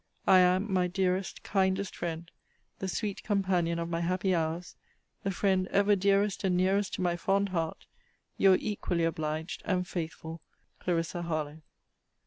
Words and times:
I 0.25 0.39
am, 0.39 0.73
my 0.73 0.87
dearest, 0.87 1.43
kindest 1.43 1.95
friend, 1.95 2.31
the 2.79 2.87
sweet 2.87 3.21
companion 3.21 3.77
of 3.77 3.87
my 3.87 4.01
happy 4.01 4.33
hours, 4.33 4.75
the 5.21 5.29
friend 5.29 5.67
ever 5.67 5.95
dearest 5.95 6.43
and 6.43 6.57
nearest 6.57 6.95
to 6.95 7.03
my 7.03 7.15
fond 7.15 7.49
heart, 7.49 7.85
Your 8.35 8.55
equally 8.59 9.03
obliged 9.03 9.61
and 9.63 9.87
faithful, 9.87 10.41
CLARISSA 10.79 11.21
HARLOWE. 11.21 11.61